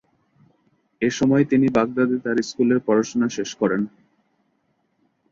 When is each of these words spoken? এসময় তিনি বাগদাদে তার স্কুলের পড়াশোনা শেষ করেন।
এসময় 1.01 1.43
তিনি 1.45 1.67
বাগদাদে 1.69 2.17
তার 2.25 2.37
স্কুলের 2.41 2.79
পড়াশোনা 2.87 3.27
শেষ 3.29 3.49
করেন। 3.55 3.81